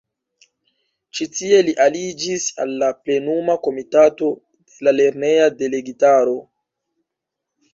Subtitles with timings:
[1.17, 4.31] Ĉi tie li aliĝis al la Plenuma Komitato
[4.73, 6.35] de la lerneja delegitaro.